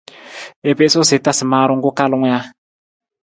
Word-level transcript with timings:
I 0.69 0.71
piisu 0.77 0.99
sa 1.03 1.13
i 1.17 1.19
tasa 1.25 1.45
maarung 1.51 1.83
ku 1.85 1.91
kalung 1.99 2.25
ja? 2.31 2.39